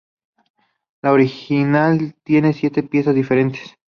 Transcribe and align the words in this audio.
La 1.03 1.11
original 1.11 2.15
tiene 2.23 2.53
siete 2.53 2.81
piezas 2.81 3.13
diferentes. 3.13 3.77